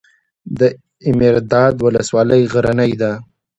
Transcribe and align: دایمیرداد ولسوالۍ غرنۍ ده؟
دایمیرداد 0.59 1.75
ولسوالۍ 1.85 2.43
غرنۍ 2.53 2.91
ده؟ 3.01 3.11